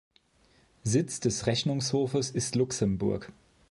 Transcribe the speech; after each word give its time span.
Sitz 0.83 1.19
des 1.19 1.45
Rechnungshofes 1.45 2.31
ist 2.31 2.55
Luxemburg. 2.55 3.31